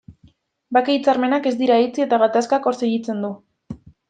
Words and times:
Bake 0.77 0.95
hitzarmenak 0.95 1.49
ez 1.51 1.53
dira 1.59 1.77
itxi 1.83 2.05
eta 2.07 2.21
gatazkak 2.27 2.67
hor 2.71 2.81
segitzen 2.81 3.23
du. 3.29 3.33